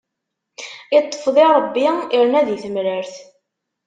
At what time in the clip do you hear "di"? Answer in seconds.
1.35-1.45, 2.47-2.57